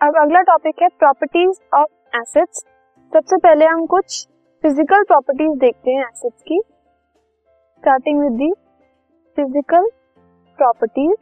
अब 0.00 0.16
अगला 0.16 0.40
टॉपिक 0.42 0.82
है 0.82 0.88
प्रॉपर्टीज़ 0.90 1.58
ऑफ़ 1.76 2.16
एसिड्स 2.16 2.62
सबसे 3.12 3.36
पहले 3.38 3.64
हम 3.66 3.84
कुछ 3.86 4.26
फ़िज़िकल 4.64 5.02
प्रॉपर्टीज़ 5.04 5.58
देखते 5.60 5.90
हैं 5.90 6.04
एसिड्स 6.04 6.42
की। 6.42 6.60
Starting 6.60 8.20
with 8.20 8.32
the 8.32 8.50
physical 9.38 9.88
properties 10.58 11.14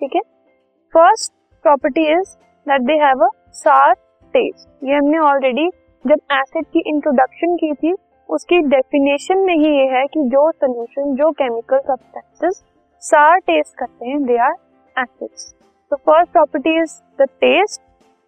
ठीक 0.00 0.14
है? 0.14 0.20
First 0.94 1.32
property 1.64 2.06
is 2.12 2.36
that 2.66 2.82
they 2.82 2.98
have 3.02 3.24
a 3.24 3.30
sour 3.54 3.92
taste 4.34 4.84
ये 4.84 4.94
हमने 4.94 5.18
ऑलरेडी 5.24 5.68
जब 6.04 6.20
एसिड 6.32 6.66
की 6.66 6.82
इंट्रोडक्शन 6.86 7.56
की 7.56 7.72
थी, 7.74 7.94
उसकी 8.28 8.60
डेफिनेशन 8.68 9.44
में 9.46 9.54
ही 9.56 9.76
ये 9.76 9.86
है 9.96 10.06
कि 10.06 10.28
जो 10.28 10.50
सोल्यूशन 10.52 11.14
जो 11.16 11.30
केमिकल 11.34 11.78
सब्सटेंसेस 11.80 12.64
सार 13.02 13.38
टेस्ट 13.40 13.78
करते 13.78 14.08
हैं 14.08 14.24
दे 14.24 14.38
आर 14.38 14.56
एसिड्स 14.96 15.54
तो 15.92 15.96
first 15.98 16.32
property 16.32 16.70
is 16.80 16.92
the 17.18 17.26
taste 17.40 17.80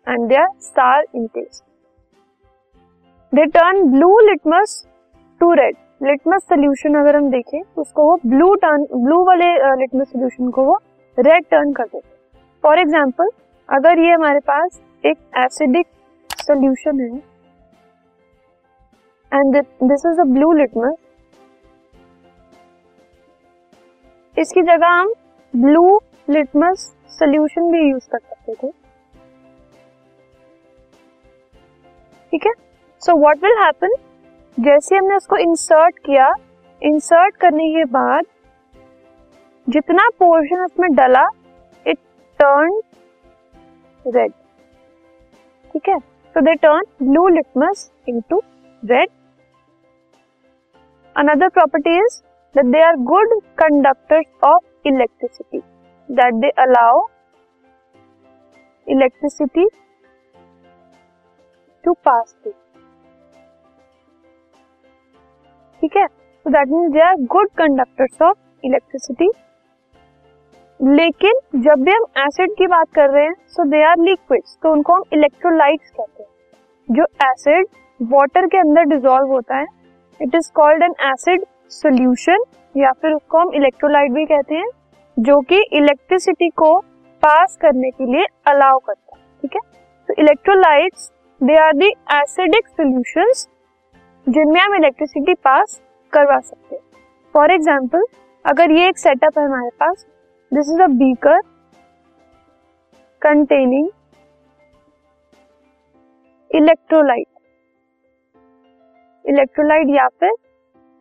and 0.07 0.29
they 0.29 0.37
are 0.37 0.49
sour 0.63 1.05
in 1.15 1.27
taste 1.29 1.65
they 3.33 3.47
turn 3.49 3.83
blue 3.91 4.19
litmus 4.21 4.83
to 5.41 5.53
red 5.55 5.77
litmus 6.03 6.43
solution 6.45 6.95
अगर 6.95 7.17
हम 7.17 7.31
देखें 7.31 7.61
तो 7.61 7.81
उसको 7.81 8.05
वो 8.05 8.17
ब्लू 8.27 8.55
टर्न 8.57 8.85
ब्लू 8.95 9.25
वाले 9.25 9.49
लिटमस 9.77 10.09
सोल्यूशन 10.09 10.51
को 10.51 10.65
वो 10.65 10.79
रेड 11.19 11.45
टर्न 11.51 11.73
कर 11.73 11.85
देते 11.87 12.09
फॉर 12.65 12.79
एग्ज़ाम्पल 12.79 13.31
अगर 13.69 13.99
ये 13.99 14.13
हमारे 14.13 14.41
पास 14.47 14.81
एक 15.05 15.19
एसिडिक 15.37 15.87
सोल्यूशन 16.41 17.01
है 17.01 17.17
and 19.33 19.57
this 19.85 20.07
is 20.07 20.21
a 20.21 20.25
blue 20.27 20.53
litmus 20.55 20.95
इसकी 24.37 24.63
जगह 24.63 24.89
हम 24.91 25.13
ब्लू 25.55 26.01
लिटमस 26.29 26.93
सोल्यूशन 27.11 27.71
भी 27.73 27.79
यूज़ 27.91 28.09
कर 28.09 28.19
सकते 28.19 28.55
थे। 28.55 28.71
ठीक 32.33 32.47
है? 32.47 32.53
सो 33.03 33.19
व्हाट 33.21 33.45
विल 33.45 33.59
हैपन 33.63 33.95
जैसे 34.57 34.97
हमने 34.97 35.17
उसको 35.17 35.37
इंसर्ट 35.39 35.99
किया 36.07 36.33
इंसर्ट 36.83 37.37
करने 37.41 37.69
के 37.73 37.85
बाद 37.93 38.25
जितना 39.67 40.09
पोर्शन 40.19 40.65
उसमें 40.65 40.95
डला 40.95 41.27
इट 41.87 41.99
टर्न 42.41 42.81
रेड 44.05 44.33
ठीक 45.75 45.89
है? 45.89 45.99
So 45.99 46.41
they 46.41 46.55
turn 46.57 46.85
blue 47.03 47.27
litmus 47.29 47.91
into 48.09 48.43
red 48.83 49.09
another 51.17 51.49
property 51.49 51.97
is 51.99 52.21
that 52.55 52.67
they 52.67 52.83
are 52.83 52.97
good 53.07 53.41
conductors 53.59 54.27
of 54.45 54.89
electricity 54.89 55.61
that 56.09 56.37
they 56.43 56.51
allow 56.59 56.93
electricity 58.87 59.65
to 61.85 61.95
pass 62.07 62.33
through. 62.33 62.55
ठीक 65.83 65.97
है? 65.97 66.07
So 66.07 66.51
that 66.51 66.69
means 66.69 66.93
they 66.93 67.01
are 67.01 67.15
good 67.33 67.49
conductors 67.59 68.23
of 68.23 68.39
electricity 68.65 69.29
लेकिन 70.81 71.39
जब 71.63 71.85
भी 71.85 71.93
हम 71.93 72.05
acid 72.19 72.51
की 72.59 72.67
बात 72.67 72.89
कर 72.95 73.11
रहे 73.11 73.25
हैं 73.25 73.35
सो 73.49 73.65
दे 73.71 73.83
आर 73.85 73.99
लिक्विड्स 74.01 74.57
तो 74.63 74.73
उनको 74.73 74.95
हम 74.95 75.03
इलेक्ट्रोलाइट्स 75.13 75.91
कहते 75.91 76.23
हैं। 76.23 76.29
जो 76.89 77.05
एसिड 77.25 77.67
वाटर 78.01 78.47
के 78.47 78.59
अंदर 78.59 78.85
डिजोल्व 78.95 79.33
होता 79.33 79.57
है 79.57 79.67
it 80.21 80.35
is 80.35 80.51
called 80.55 80.83
an 80.83 80.95
acid 81.11 81.45
solution 81.71 82.45
या 82.77 82.93
फिर 82.93 83.13
उसको 83.13 83.39
हम 83.39 83.53
इलेक्ट्रोलाइट 83.55 84.13
भी 84.13 84.25
कहते 84.27 84.55
हैं। 84.55 84.69
जो 85.19 85.41
कि 85.43 85.57
इलेक्ट्रिसिटी 85.73 86.49
को 86.59 86.79
पास 87.23 87.57
करने 87.61 87.91
के 87.91 88.05
लिए 88.07 88.25
अलाउ 88.47 88.79
करता 88.79 89.17
है, 89.17 89.23
ठीक 89.43 89.55
है? 89.55 89.61
तो 90.09 90.15
electrolytes 90.19 91.11
they 91.41 91.57
are 91.59 91.73
the 91.73 91.89
acidic 92.13 92.69
solutions 92.69 93.47
जिनमें 94.27 94.61
हम 94.61 94.75
इलेक्ट्रिसिटी 94.75 95.35
पास 95.35 95.81
करवा 96.13 96.39
सकते 96.41 96.75
हैं। 96.75 96.83
फॉर 97.35 97.53
एग्ज़ाम्पल 97.53 98.05
अगर 98.45 98.71
ये 98.71 98.89
एक 98.89 98.99
सेटअप 98.99 99.39
है 99.39 99.45
हमारे 99.45 99.71
पास 99.81 100.07
this 100.53 100.71
is 100.75 100.83
a 100.83 100.87
beaker 100.99 101.41
containing 103.23 103.89
electrolyte 106.51 107.27
electrolyte 109.25 109.89
या 109.91 110.07
फिर 110.21 110.31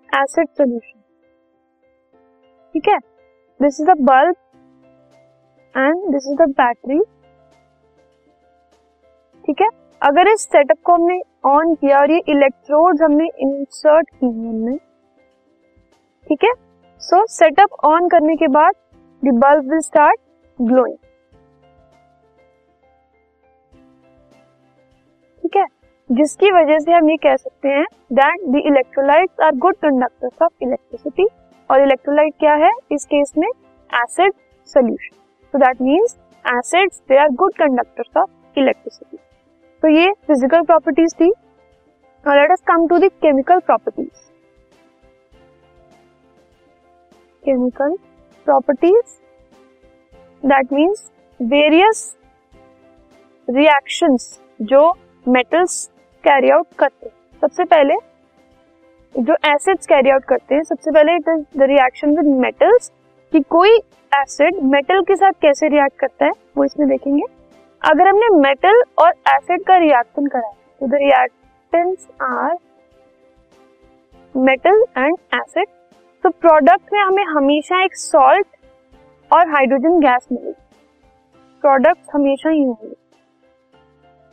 एसिड 0.10 0.48
सोल्यूशन 0.48 1.00
ठीक 2.76 2.88
है? 2.90 2.98
This 3.60 3.80
is 3.82 3.88
the 3.88 3.96
bulb 4.02 4.36
and 5.76 6.12
this 6.12 6.28
is 6.28 6.36
the 6.38 6.50
battery 6.58 7.00
ठीक 9.48 9.62
है? 9.62 9.70
अगर 10.02 10.28
इस 10.28 10.42
सेटअप 10.42 10.78
को 10.86 10.94
हमने 10.94 11.20
ऑन 11.46 11.74
किया 11.76 12.00
और 12.00 12.12
ये 12.12 12.22
इलेक्ट्रोड 12.30 13.02
हमने 13.02 13.28
इंसर्ट 13.42 14.10
की 14.10 14.26
हमने, 14.26 14.78
ठीक 16.28 16.44
है? 16.44 16.52
सो 17.02 17.26
सेटअप 17.28 17.74
ऑन 17.86 18.08
करने 18.10 18.36
के 18.36 18.48
बाद 18.48 18.74
the 19.24 19.34
bulb 19.44 19.70
will 19.70 19.80
start 19.80 20.20
glowing 20.60 20.96
ठीक 25.44 25.56
है? 25.58 25.66
जिसकी 26.10 26.52
वजह 26.52 26.80
से 26.80 26.92
हम 26.92 27.10
ये 27.10 27.18
कह 27.18 27.36
सकते 27.36 27.70
हैं 27.70 27.86
that 28.14 28.48
the 28.50 28.62
electrolytes 28.66 29.40
are 29.40 29.56
good 29.58 29.76
conductors 29.76 30.42
of 30.42 30.64
electricity 30.64 31.28
और 31.70 31.82
इलेक्ट्रोलाइट 31.82 32.34
क्या 32.40 32.54
है? 32.56 32.72
इस 32.92 33.06
केस 33.06 33.34
में 33.38 33.48
acid 33.48 34.34
solution 34.70 35.16
so 35.54 35.58
that 35.60 35.82
means 35.82 36.16
acids 36.46 37.02
they 37.10 37.18
are 37.20 37.30
good 37.42 37.54
conductors 37.58 38.18
of 38.18 38.60
electricity 38.60 39.18
तो 39.84 39.88
ये 39.90 40.12
फ़िज़िकल 40.28 40.62
प्रॉपर्टीज़ 40.64 41.14
थी। 41.16 41.30
और 42.26 42.36
let 42.36 42.52
us 42.52 42.62
come 42.68 42.88
to 42.88 42.98
the 43.00 43.10
chemical 43.22 43.60
properties 43.66 44.26
chemical 47.44 47.96
properties 48.48 49.18
that 50.44 50.74
means 50.74 51.10
various 51.40 52.16
reactions 53.48 54.40
जो 54.62 54.92
मेटल्स 55.26 55.86
कैरी 56.24 56.50
आउट 56.52 56.68
करते 56.80 57.10
सबसे 57.42 57.64
पहले 57.66 57.96
जो 59.18 59.34
एसिड्स 59.46 59.88
कैरी 59.88 60.10
आउट 60.10 60.24
करते 60.26 60.56
हैं, 60.56 60.64
सबसे 60.64 60.92
पहले 60.92 61.18
द 61.20 61.62
रिएक्शन 61.62 62.16
विद 62.18 62.26
मेटल्स 62.42 62.92
कि 63.34 63.40
कोई 63.50 63.78
एसिड 64.12 64.60
मेटल 64.66 65.02
के 65.04 65.16
साथ 65.16 65.32
कैसे 65.42 65.68
रिएक्ट 65.68 66.00
करता 66.00 66.26
है, 66.26 66.32
वो 66.58 66.64
इसमें 66.64 66.88
देखेंगे। 66.90 67.24
अगर 67.82 68.08
हमने 68.08 68.30
मेटल 68.40 68.82
और 69.00 69.12
एसिड 69.30 69.64
का 69.68 69.78
रिएक्शन 69.78 70.28
करा 70.28 70.52
तो 70.82 70.88
the 70.88 70.96
reactants 70.96 72.08
are 72.24 72.56
metal 74.36 74.84
and 74.98 75.18
acid 75.36 75.68
तो 76.24 76.30
प्रोडक्ट 76.32 76.94
में 76.94 77.00
हमें 77.00 77.24
हमेशा 77.26 77.84
एक 77.84 77.96
सॉल्ट 77.98 78.48
और 79.32 79.50
हाइड्रोजन 79.50 80.00
गैस 80.00 80.28
मिलेगी। 80.32 80.54
प्रोडक्ट 81.64 82.14
हमेशा 82.14 82.50
ही 82.50 82.64
होंगे। 82.64 82.96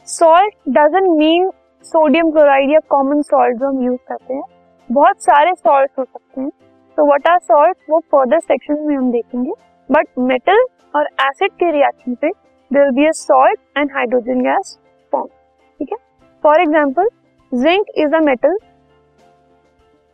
Salt 0.08 0.54
doesn't 0.70 1.08
mean 1.08 1.50
sodium 1.84 2.30
chloride 2.30 2.70
या 2.70 2.78
कॉमन 2.90 3.22
सॉल्ट 3.22 3.56
जो 3.58 3.68
हम 3.68 3.82
यूज़ 3.84 3.98
करते 4.08 4.34
हैं। 4.34 4.42
बहुत 4.90 5.22
सारे 5.22 5.52
सॉल्ट 5.54 5.90
हो 5.98 6.04
सकते 6.04 6.40
हैं। 6.40 6.50
तो 6.98 7.04
वट 7.12 7.28
आर 7.28 7.38
सॉल्ट 7.40 7.76
वो 7.90 7.98
फर्दर 8.12 8.40
सेक्शन 8.40 8.82
में 8.86 8.94
हम 8.96 9.10
देखेंगे। 9.12 9.52
बट 9.90 10.06
मेटल 10.20 10.64
और 10.96 11.08
एसिड 11.22 11.52
के 11.52 11.70
रिएक्शन 11.72 12.14
पे 12.14 12.30
there 12.70 12.90
be 12.90 13.06
a 13.06 13.10
salt 13.12 13.60
and 13.78 13.92
hydrogen 13.94 14.40
gas 14.42 14.78
form 15.12 15.26
ठीक 15.26 15.92
है? 15.92 15.98
For 16.44 16.60
example 16.60 17.08
zinc 17.52 17.86
is 17.96 18.14
a 18.14 18.20
metal 18.20 18.56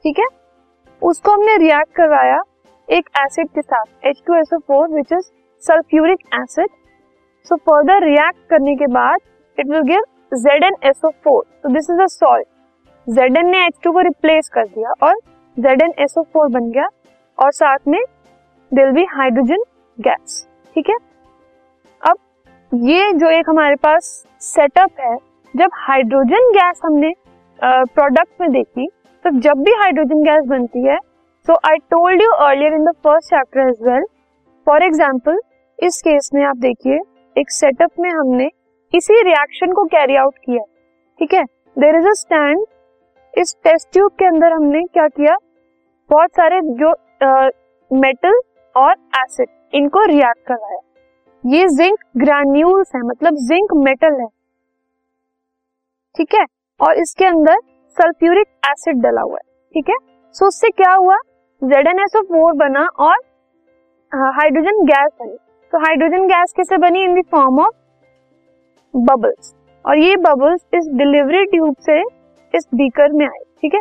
ठीक 0.04 0.18
है? 0.18 0.26
उसको 1.02 1.32
हमने 1.32 1.56
रिएक्ट 1.58 1.94
करवाया 1.96 2.40
एक 2.88 3.08
एसिड 3.20 3.48
के 3.54 3.62
साथ 3.62 4.06
H 4.06 4.22
two 4.26 4.34
S 4.34 4.52
O 4.54 4.58
four 4.58 4.88
which 4.90 5.12
is 5.12 5.30
sulphuric 5.62 6.20
acid 6.34 6.68
so 7.46 7.56
further 7.58 8.04
react 8.04 8.38
करने 8.50 8.74
के 8.76 8.86
बाद 8.92 9.18
it 9.58 9.66
will 9.66 9.82
give 9.84 10.04
Z 10.36 10.64
N 10.64 10.76
S 10.84 11.04
O 11.04 11.10
four 11.24 11.70
this 11.70 11.90
is 11.90 12.00
a 12.02 12.06
salt 12.08 12.46
Z 13.10 13.38
ने 13.38 13.64
एच 13.66 13.74
टू 13.84 13.92
को 13.92 14.00
रिप्लेस 14.00 14.48
कर 14.54 14.64
दिया 14.64 14.92
और 15.02 15.14
Z 15.56 15.82
N 15.82 15.92
S 15.98 16.14
O 16.18 16.22
four 16.32 16.48
बन 16.48 16.70
गया 16.70 16.88
और 17.38 17.52
साथ 17.52 17.88
में 17.88 18.00
दिल 18.72 18.90
भी 18.92 19.04
हाइड्रोजन 19.10 19.62
गैस 19.98 20.46
ठीक 20.76 20.90
है? 20.90 20.96
अब 22.02 22.16
ये 22.72 23.12
जो 23.12 23.30
एक 23.30 23.48
हमारे 23.48 23.76
पास 23.76 24.04
सेटअप 24.42 25.00
है, 25.00 25.16
जब 25.54 25.70
हाइड्रोजन 25.74 26.50
गैस 26.52 26.80
हमने 26.84 27.12
प्रोडक्ट 27.60 28.40
में 28.40 28.50
देखी 28.52 28.86
तो 29.24 29.30
जब 29.40 29.62
भी 29.64 29.72
हाइड्रोजन 29.80 30.22
गैस 30.24 30.44
बनती 30.48 30.86
है 30.86 30.98
so 31.48 31.54
I 31.68 31.76
told 31.90 32.22
you 32.22 32.30
earlier 32.46 32.74
in 32.74 32.84
the 32.84 32.92
first 33.04 33.30
chapter 33.30 33.68
as 33.68 33.82
well 33.82 34.04
for 34.66 34.82
example 34.84 35.40
इस 35.78 36.00
केस 36.02 36.30
में 36.34 36.44
आप 36.44 36.56
देखिए, 36.58 36.98
एक 37.36 37.50
सेटअप 37.50 37.90
में 38.00 38.10
हमने 38.10 38.50
इसी 38.92 39.22
रिएक्शन 39.22 39.72
को 39.72 39.84
कैरी 39.86 40.16
आउट 40.16 40.34
किया, 40.36 40.62
ठीक 41.20 41.34
है? 41.34 41.44
देर 41.76 41.96
इज़ 41.96 42.06
अ 42.06 42.12
स्टैंड 42.14 42.64
इस 43.34 43.54
टेस्ट 43.64 43.92
ट्यूब 43.92 44.10
के 44.18 44.26
अंदर 44.26 44.52
हमने 44.52 44.82
क्या 44.84 45.06
किया? 45.08 45.36
बहुत 46.10 46.30
सारे 46.36 46.60
जो 46.80 46.92
मेटल 47.90 48.40
और 48.76 48.92
एसिड 49.16 49.48
इनको 49.72 50.04
रिएक्ट 50.06 50.46
करवाया। 50.48 50.78
ये 51.44 51.66
जिंक 51.68 51.98
ग्रैन्यूल्स 52.18 52.94
है 52.94 53.00
मतलब 53.02 53.36
जिंक 53.48 53.72
मेटल 53.84 54.20
है। 54.20 54.26
ठीक 56.14 56.34
है? 56.34 56.44
और 56.80 56.98
इसके 56.98 57.24
अंदर 57.24 57.58
सल्फ्यूरिक 57.96 58.46
एसिड 58.70 59.02
डला 59.02 59.20
हुआ 59.20 59.36
है। 59.36 59.48
ठीक 59.74 59.90
है? 59.90 59.96
सो 60.34 60.46
उससे 60.46 60.68
क्या 60.70 60.92
हुआ? 60.92 61.16
Z 61.62 61.86
N 61.88 62.00
S 62.00 62.16
O 62.16 62.22
four 62.24 62.52
बना 62.56 62.86
और 63.00 63.16
हाइड्रोजन 64.36 64.84
गैस 64.84 65.10
बनी। 65.20 65.36
तो 65.72 65.78
हाइड्रोजन 65.78 66.26
गैस 66.28 66.52
कैसे 66.56 66.76
बनी? 66.78 67.04
In 67.04 67.20
the 67.20 67.24
form 67.30 67.60
of 67.60 67.74
bubbles 68.94 69.54
और 69.84 69.98
ये 69.98 70.16
बबल्स 70.18 70.60
इस 70.74 70.88
डिलीवरी 70.94 71.44
ट्यूब 71.46 71.74
से 71.80 72.02
इस 72.54 72.66
बीकर 72.74 73.12
में 73.12 73.26
आए, 73.26 73.38
ठीक 73.62 73.74
है? 73.74 73.80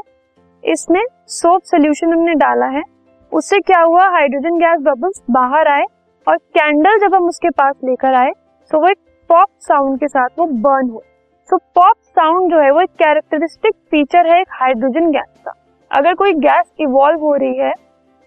इसमें 0.63 1.03
सोप 1.29 1.61
सोल्यूशन 1.63 2.13
हमने 2.13 2.33
डाला 2.35 2.65
है। 2.67 2.83
उससे 3.31 3.59
क्या 3.61 3.81
हुआ? 3.81 4.07
हाइड्रोजन 4.09 4.57
गैस 4.59 4.79
बबल्स 4.83 5.21
बाहर 5.31 5.67
आए 5.67 5.85
और 6.27 6.37
कैंडल 6.37 6.97
जब 6.99 7.15
हम 7.15 7.27
उसके 7.27 7.49
पास 7.51 7.75
लेकर 7.83 8.13
आए 8.15 8.31
तो 8.71 8.79
वो 8.79 8.87
एक 8.87 8.97
पॉप 9.29 9.47
साउंड 9.61 9.99
के 9.99 10.07
साथ 10.07 10.29
वो 10.39 10.45
बर्न 10.45 10.89
हुए 10.89 11.01
सो 11.49 11.57
पॉप 11.57 11.95
साउंड 12.07 12.51
जो 12.51 12.59
है, 12.59 12.69
वो 12.71 12.81
एक 12.81 12.89
कैरेक्टरिस्टिक 12.99 13.73
फीचर 13.91 14.27
है 14.27 14.39
एक 14.41 14.47
हाइड्रोजन 14.51 15.11
गैस 15.11 15.41
का। 15.45 15.53
अगर 15.91 16.13
कोई 16.13 16.33
गैस 16.35 16.71
इवॉल्व 16.81 17.19
हो 17.19 17.33
रही 17.35 17.57
है, 17.57 17.73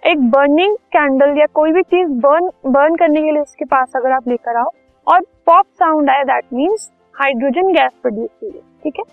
एक 0.03 0.31
बर्निंग 0.31 0.77
कैंडल 0.93 1.39
या 1.39 1.47
कोई 1.55 1.73
भी 1.73 1.83
चीज़ 1.85 2.09
बर्न 2.21 2.49
बर्न 2.67 2.97
करने 2.97 3.23
के 3.23 3.31
लिए 3.31 3.41
उसके 3.41 3.65
पास 3.65 3.93
अगर 3.97 4.13
आप 4.13 4.29
लेकर 4.29 4.57
आओ, 4.57 4.71
और 5.07 5.21
पॉप 5.47 5.67
साउंड 5.79 6.11
आए 6.11 6.25
that 6.25 6.45
means 6.53 6.91
hydrogen 7.15 7.73
gas 7.73 7.93
produce 8.03 8.31
हुई 8.43 8.51
ठीक 8.83 8.99
है? 8.99 9.05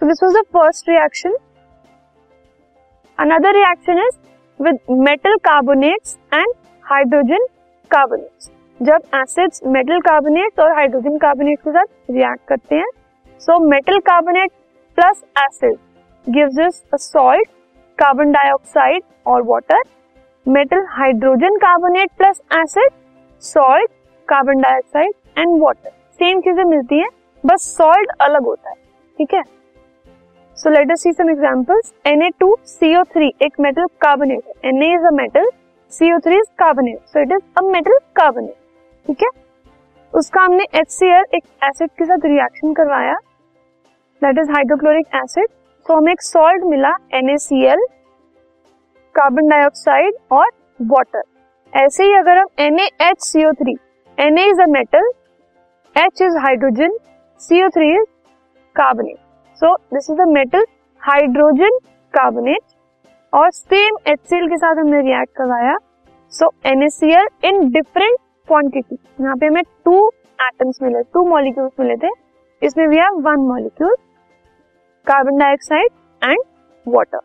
So 0.00 0.06
this 0.06 0.22
was 0.22 0.34
the 0.34 0.42
first 0.52 0.88
reaction 0.88 1.32
another 3.18 3.54
reaction 3.54 3.98
is 3.98 4.18
with 4.60 4.78
metal 5.00 5.36
carbonates 5.44 6.16
and 6.34 6.52
hydrogen 6.84 7.46
carbonates 7.90 8.50
जब 8.80 9.02
एसिड्स 9.14 9.60
मेटल 9.66 10.00
कार्बोनेट 10.00 10.60
और 10.60 10.72
हाइड्रोजन 10.72 11.18
कार्बोनेट 11.18 11.58
के 11.58 11.72
साथ 11.72 12.10
रिएक्ट 12.10 12.46
करते 12.48 12.76
हैं 12.76 12.86
so 13.40 13.58
metal 13.66 13.98
carbonate 14.06 14.50
plus 14.98 15.24
acid 15.38 15.76
gives 16.26 16.58
us 16.58 16.82
a 16.94 16.96
salt 16.98 17.48
carbon 17.98 18.32
dioxide 18.32 19.02
और 19.26 19.42
water 19.46 19.82
metal 20.46 20.86
hydrogen 20.90 21.56
carbonate 21.58 22.10
plus 22.18 22.40
acid 22.58 22.90
salt 23.42 23.90
carbon 24.28 24.60
dioxide 24.60 25.12
and 25.38 25.60
water 25.62 25.90
same 25.90 26.40
चीज़ें 26.40 26.64
मिलती 26.64 26.98
हैं, 26.98 27.08
बस 27.44 27.62
सॉल्ट 27.76 28.10
अलग 28.20 28.44
होता 28.44 28.70
है, 28.70 28.76
ठीक 29.18 29.34
है? 29.34 29.42
सो 30.58 30.70
लेट 30.70 30.90
अस 30.92 31.02
सी 31.02 31.12
सम 31.12 31.28
एग्जांपल्स 31.30 31.92
Na2CO3 32.08 33.26
एक 33.42 33.60
metal 33.60 33.84
carbonate 34.00 34.64
Na 34.76 34.86
is 34.94 35.04
a 35.06 35.10
metal 35.16 35.44
CO3 35.92 36.32
is 36.34 36.48
carbonate 36.58 36.98
so 37.08 37.20
it 37.22 37.32
is 37.32 37.42
a 37.58 37.62
metal 37.64 37.98
carbonate 38.16 38.54
ठीक 39.06 39.22
है? 39.22 39.28
उसका 40.12 40.40
हमने 40.40 40.64
HCl 40.80 41.34
एक 41.34 41.44
एसिड 41.64 41.90
के 41.98 42.04
साथ 42.04 42.24
रिएक्शन 42.24 42.72
करवाया. 42.74 43.14
दैट 44.22 44.38
इज़ 44.38 44.50
हाइड्रोक्लोरिक 44.52 45.14
एसिड 45.16 45.46
तो 45.86 45.96
हमें 45.96 46.12
एक 46.12 46.22
सॉल्ट 46.22 46.64
मिला 46.70 46.92
NaCl 47.20 47.86
कार्बन 49.14 49.48
डाइऑक्साइड 49.48 50.14
और 50.32 50.50
वाटर 50.94 51.22
ऐसे 51.72 52.04
ही 52.04 52.14
अगर 52.14 52.38
हम 52.38 52.48
NaHCO3 52.66 53.76
Na 54.18 54.48
is 54.50 54.62
a 54.62 54.66
metal 54.72 55.10
H 55.96 56.22
is 56.22 56.38
hydrogen 56.38 56.98
CO3 57.40 57.94
is 57.94 58.04
carbonate 58.76 59.27
so 59.60 59.74
this 59.94 60.10
is 60.10 60.20
a 60.20 60.24
metal 60.28 60.64
hydrogen 61.02 61.78
carbonate 62.14 62.62
और 63.32 63.50
सेम 63.50 63.96
HCl 64.08 64.48
के 64.50 64.56
साथ 64.56 64.76
हमने 64.76 65.00
रिएक्ट 65.02 65.32
करवाया। 65.36 65.76
So 66.32 66.50
NaCl 66.66 67.26
in 67.44 67.68
different 67.72 68.18
quantity 68.48 68.98
यहाँ 69.20 69.36
पे 69.36 69.46
हमें 69.46 69.62
टू 69.84 70.08
एटम्स 70.38 70.78
मिले 70.82 71.02
टू 71.14 71.24
मॉलिक्यूल्स 71.28 71.72
मिले 71.80 71.96
थे। 71.96 72.10
इसमें 72.62 72.86
we 72.86 72.96
have 72.96 73.20
one 73.20 73.46
molecule 73.48 73.94
carbon 75.06 75.38
dioxide 75.38 75.90
and 76.22 76.42
water 76.86 77.20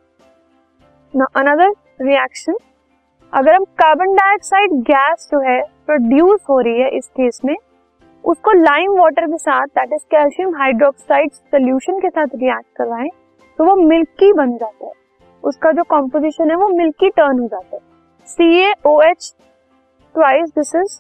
now 1.13 1.39
another 1.41 1.73
reaction 2.01 2.57
अगर 3.33 3.53
हम 3.53 3.63
कार्बन 3.81 4.15
डाइऑक्साइड 4.15 4.73
गैस 4.89 5.27
जो 5.31 5.39
है 5.41 5.61
प्रोड्यूस 5.85 6.39
हो 6.49 6.59
रही 6.59 6.81
है 6.81 6.89
इस 6.97 7.07
केस 7.09 7.39
में 7.45 7.55
उसको 8.23 8.51
लाइम 8.53 8.91
वाटर 8.99 9.25
के 9.27 9.37
साथ 9.37 9.67
that 9.77 9.93
is 9.93 10.03
calcium 10.11 10.55
hydroxide 10.57 11.31
solution 11.31 11.99
के 11.99 12.09
साथ 12.09 12.35
रिएक्ट 12.35 12.77
करवाएँ 12.77 13.09
तो 13.59 13.65
वो 13.65 13.75
मिल्की 13.87 14.31
बन 14.33 14.55
जाता 14.57 14.85
है। 14.85 14.91
उसका 15.43 15.71
जो 15.71 15.83
कॉम्पोजिशन 15.89 16.49
है, 16.49 16.55
वो 16.55 16.67
मिल्की 16.67 17.09
टर्न 17.09 17.39
हो 17.39 17.47
जाता 17.47 17.75
है। 17.75 17.81
C 18.27 18.59
A 18.59 18.73
O 18.85 19.01
H 19.01 19.33
twice 20.15 20.49
this 20.49 20.75
is 20.75 20.99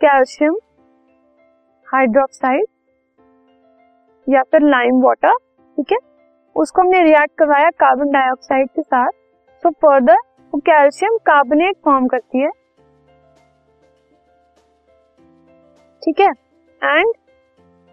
calcium 0.00 0.56
hydroxide 1.88 2.66
या 4.26 4.42
फिर 4.42 4.62
लाइम 4.62 5.00
वाटर 5.02 5.34
ठीक 5.34 5.92
है? 5.92 5.98
उसको 6.56 6.82
हमने 6.82 7.02
रिएक्ट 7.02 7.38
करवाया 7.38 7.70
कार्बन 7.80 8.10
डाइऑक्साइड 8.12 8.68
के 8.68 8.82
साथ। 8.82 9.10
तो 9.62 9.70
फर्दर 9.72 10.16
वो 10.52 10.60
कैल्शियम 10.66 11.16
कार्बोनेट 11.26 11.76
फॉर्म 11.84 12.06
करती 12.08 12.42
है। 12.42 12.50
ठीक 16.02 16.20
है? 16.20 16.32
एंड 16.82 17.12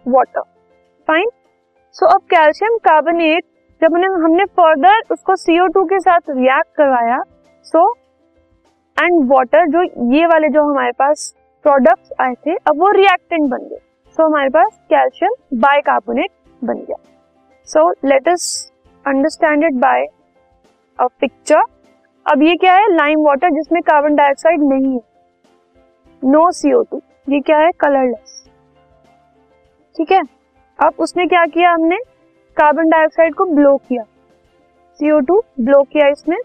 वाटर 0.06 0.42
फाइन 1.08 1.30
सो 1.96 2.06
अब 2.06 2.20
कैल्शियम 2.30 2.76
कार्बोनेट 2.84 3.44
जब 3.82 3.94
हमने 3.94 4.06
हमने 4.24 4.44
फर्दर 4.58 5.00
उसको 5.10 5.36
सीओ 5.36 5.66
टू 5.66 5.84
के 5.84 5.98
साथ 6.00 6.30
रिएक्ट 6.30 6.76
करवाया 6.76 7.22
सो 7.66 7.90
एंड 8.96 9.30
वाटर 9.32 9.66
जो 9.66 9.82
ये 10.14 10.26
वाले 10.26 10.48
जो 10.48 10.62
हमारे 10.70 10.92
पास 10.92 11.32
प्रोडक्ट्स 11.64 12.12
आए 12.20 12.34
थे 12.46 12.54
अब 12.56 12.80
वो 12.80 12.90
रिएक्टेंट 12.92 13.48
बन 13.50 13.58
गए। 13.58 13.76
सो 13.76 14.22
so, 14.22 14.28
हमारे 14.28 14.48
पास 14.48 14.78
कैल्शियम 14.90 15.34
बाइकार्बोनेट 15.60 16.30
बन 16.62 16.78
गया। 16.78 16.96
So 17.68 17.90
let 18.04 18.28
us 18.28 18.72
understand 19.04 19.64
it 19.64 19.80
by 19.80 20.06
a 20.98 21.06
picture 21.20 21.62
अब 22.26 22.42
ये 22.42 22.56
क्या 22.56 22.74
है? 22.74 22.94
लाइम 22.94 23.24
वाटर 23.26 23.50
जिसमें 23.50 23.80
कार्बन 23.82 24.14
डाइऑक्साइड 24.16 24.62
नहीं 24.62 24.92
है। 24.94 25.00
नो 26.22 26.50
सीओ 26.52 26.82
टू 26.82 27.00
ये 27.28 27.40
क्या 27.40 27.58
है? 27.58 27.70
कलरलेस 27.80 28.47
ठीक 29.98 30.12
है? 30.12 30.22
अब 30.78 30.94
उसने 30.98 31.26
क्या 31.26 31.44
किया 31.46 31.70
हमने? 31.72 31.96
कार्बन 32.56 32.88
डाइऑक्साइड 32.88 33.34
को 33.34 33.44
ब्लो 33.46 33.76
किया। 33.78 34.02
सीओ 35.00 35.18
टू 35.20 35.42
ब्लो 35.60 35.82
किया 35.84 36.06
इसमें 36.08 36.36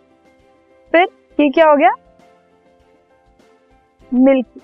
फिर 0.93 1.07
ये 1.39 1.49
क्या 1.49 1.69
हो 1.69 1.75
गया? 1.77 1.91
मिल्की 4.11 4.59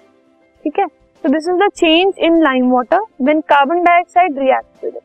ठीक 0.66 0.80
है? 0.80 0.86
तो 1.24 1.30
this 1.30 1.48
is 1.50 1.56
the 1.58 1.70
change 1.76 2.20
in 2.20 2.42
lime 2.44 2.72
water 2.72 3.02
when 3.22 3.42
carbon 3.50 3.84
dioxide 3.84 4.40
react 4.40 4.84
with 4.84 5.00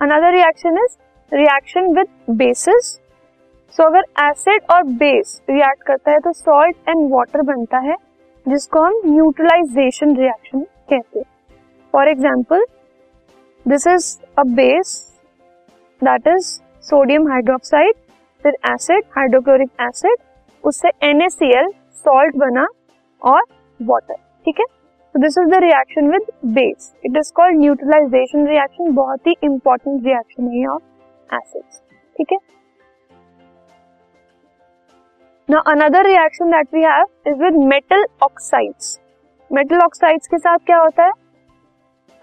another 0.00 0.32
reaction 0.32 0.78
is 0.78 0.96
reaction 1.32 1.92
with 1.96 2.08
bases 2.36 2.92
so 3.74 3.82
अगर 3.82 4.04
एसिड 4.22 4.62
और 4.70 4.82
बेस 4.94 5.40
रिएक्ट 5.50 5.82
करता 5.82 6.10
है 6.10 6.18
तो 6.20 6.32
सॉल्ट 6.32 6.88
एंड 6.88 7.12
वाटर 7.12 7.42
बनता 7.42 7.78
है, 7.80 7.96
जिसको 8.46 8.82
हम 8.82 9.00
न्यूट्रलाइजेशन 9.04 10.16
रिएक्शन 10.16 10.60
कहते 10.60 11.18
हैं। 11.18 11.24
For 11.92 12.08
example 12.08 12.64
this 13.66 13.86
is 13.86 14.16
a 14.38 14.42
base 14.56 14.94
that 16.02 16.26
is 16.26 16.46
sodium 16.84 17.28
hydroxide 17.30 17.94
फिर 18.44 18.56
एसिड 18.72 19.04
हाइड्रोक्लोरिक 19.16 19.70
एसिड 19.80 20.16
उससे 20.64 20.90
NaCl 21.12 21.72
सॉल्ट 22.04 22.36
बना 22.36 22.66
और 23.22 23.42
वाटर 23.80 24.14
ठीक 24.46 24.60
है? 24.60 24.66
तो 25.14 25.20
this 25.20 25.38
is 25.38 25.48
the 25.50 25.62
reaction 25.62 26.10
with 26.12 26.32
base 26.54 26.92
it 27.06 27.16
is 27.16 27.32
called 27.36 27.58
neutralization 27.58 28.46
reaction 28.48 28.94
बहुत 28.94 29.26
ही 29.26 29.34
इंपॉर्टेंट 29.44 30.04
रिएक्शन 30.06 30.48
है 30.54 30.66
ऑफ़ 30.68 31.34
एसिड्स 31.34 31.82
ठीक 32.16 32.32
है? 32.32 32.38
Now 35.48 35.60
another 35.70 36.00
reaction 36.04 36.52
that 36.52 36.68
we 36.72 36.82
have 36.82 37.08
is 37.30 37.34
with 37.38 37.56
metal 37.70 38.04
oxides. 38.26 38.86
Metal 39.50 39.82
oxides 39.84 40.26
के 40.26 40.38
साथ 40.38 40.58
क्या 40.66 40.78
होता 40.78 41.04
है? 41.04 41.12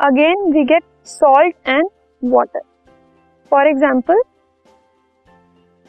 Again 0.00 0.52
we 0.52 0.64
get 0.64 0.82
salt 1.02 1.54
and 1.64 1.84
water. 2.22 2.62
For 3.52 3.66
example, 3.66 4.20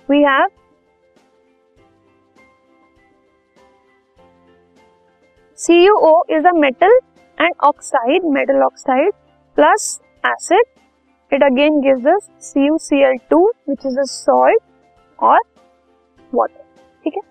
we 0.09 0.21
have 0.23 0.51
CuO 5.57 6.23
is 6.29 6.45
a 6.45 6.53
metal 6.53 6.91
and 7.37 7.53
oxide, 7.61 8.23
metal 8.23 8.61
oxide 8.63 9.13
plus 9.57 10.01
acid. 10.23 10.63
It 11.31 11.41
again 11.41 11.81
gives 11.81 12.05
us 12.05 12.29
CuCl2 12.39 13.45
which 13.65 13.85
is 13.85 13.97
a 13.97 14.05
salt 14.05 14.61
or 15.19 15.39
water. 16.33 16.61
ठीक 17.03 17.15
है 17.15 17.21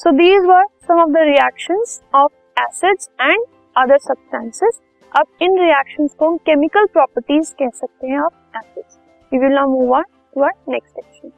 so 0.00 0.10
these 0.18 0.46
were 0.46 0.64
some 0.86 1.00
of 1.00 1.08
the 1.08 1.24
reactions 1.26 2.00
of 2.14 2.30
acids 2.60 3.08
and 3.20 3.44
other 3.76 3.98
substances 3.98 4.80
अब 5.15 5.27
इन 5.41 5.57
reactions 5.59 6.13
को 6.19 6.27
हम 6.27 6.37
chemical 6.37 6.85
properties 6.85 7.51
कह 7.59 7.69
सकते 7.75 8.07
हैं 8.07 8.19
of 8.19 8.57
acids 8.57 8.97
we 9.31 9.39
will 9.39 9.53
now 9.53 9.69
move 9.69 9.93
on 9.95 10.03
to 10.35 10.41
our 10.41 10.51
next 10.69 10.95
section 10.95 11.31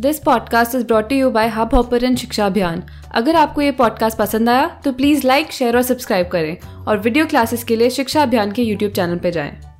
this 0.00 0.18
podcast 0.18 0.74
is 0.74 0.86
brought 0.86 1.12
you 1.12 1.30
by 1.30 1.48
Hubhopper 1.74 2.04
and 2.04 2.16
Shiksha 2.16 2.46
Abhiyan 2.46 2.82
अगर 3.14 3.36
आपको 3.36 3.60
ये 3.62 3.72
podcast 3.72 4.18
पसंद 4.18 4.48
आया 4.48 4.68
तो 4.84 4.92
प्लीज़ 4.92 5.26
लाइक 5.26 5.52
शेयर 5.52 5.76
और 5.76 5.82
सब्सक्राइब 5.82 6.28
करें 6.28 6.56
और 6.86 6.98
वीडियो 6.98 7.26
क्लासेस 7.26 7.64
के 7.64 7.76
लिए 7.76 7.90
शिक्षा 7.90 8.22
अभियान 8.22 8.52
के 8.52 8.62
यूट्यूब 8.62 8.92
चैनल 8.92 9.18
पर 9.18 9.30
जाएँ। 9.30 9.71